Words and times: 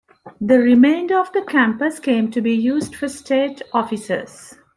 The 0.43 0.57
remainder 0.57 1.19
of 1.19 1.31
the 1.31 1.43
campus 1.43 1.99
came 1.99 2.31
to 2.31 2.41
be 2.41 2.53
used 2.55 2.95
for 2.95 3.07
state 3.07 3.61
offices. 3.71 4.57